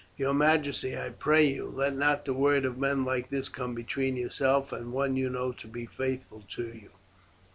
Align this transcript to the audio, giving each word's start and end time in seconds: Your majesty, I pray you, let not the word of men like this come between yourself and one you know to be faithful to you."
Your 0.17 0.33
majesty, 0.33 0.97
I 0.97 1.09
pray 1.09 1.43
you, 1.45 1.67
let 1.67 1.95
not 1.95 2.25
the 2.25 2.33
word 2.33 2.65
of 2.65 2.79
men 2.79 3.05
like 3.05 3.29
this 3.29 3.49
come 3.49 3.75
between 3.75 4.17
yourself 4.17 4.71
and 4.73 4.91
one 4.91 5.15
you 5.15 5.29
know 5.29 5.51
to 5.51 5.67
be 5.67 5.85
faithful 5.85 6.43
to 6.53 6.69
you." 6.73 6.89